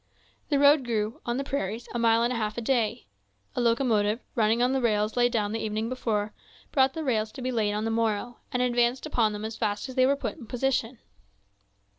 The 0.49 0.57
road 0.57 0.83
grew, 0.83 1.21
on 1.27 1.37
the 1.37 1.43
prairies, 1.43 1.87
a 1.93 1.99
mile 1.99 2.23
and 2.23 2.33
a 2.33 2.35
half 2.35 2.57
a 2.57 2.61
day. 2.61 3.05
A 3.55 3.61
locomotive, 3.61 4.19
running 4.33 4.59
on 4.63 4.73
the 4.73 4.81
rails 4.81 5.15
laid 5.15 5.31
down 5.31 5.51
the 5.51 5.59
evening 5.59 5.89
before, 5.89 6.33
brought 6.71 6.93
the 6.95 7.03
rails 7.03 7.31
to 7.33 7.41
be 7.43 7.51
laid 7.51 7.73
on 7.73 7.85
the 7.85 7.91
morrow, 7.91 8.37
and 8.51 8.63
advanced 8.63 9.05
upon 9.05 9.31
them 9.31 9.45
as 9.45 9.57
fast 9.57 9.87
as 9.89 9.93
they 9.93 10.07
were 10.07 10.15
put 10.15 10.37
in 10.37 10.47
position. 10.47 10.97